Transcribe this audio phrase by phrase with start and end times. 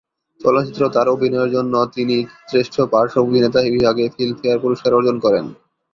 [0.41, 2.17] চলচ্চিত্র তার অভিনয়ের জন্য তিনি
[2.49, 5.45] শ্রেষ্ঠ পার্শ্ব অভিনেতা বিভাগে ফিল্মফেয়ার পুরস্কার অর্জন করেন।